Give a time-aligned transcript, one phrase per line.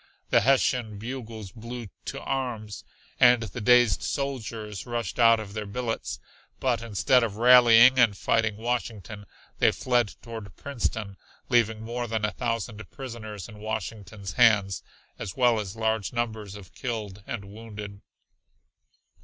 [0.31, 2.83] The Hessian bugles blew "to arms"
[3.19, 6.17] and the dazed soldiers rushed out of their billets,
[6.59, 9.27] but instead of rallying and fighting Washington
[9.59, 11.17] they fled toward Princeton,
[11.49, 14.81] leaving more than a thousand prisoners in Washington's hands,
[15.19, 18.01] as well as large numbers of killed and wounded.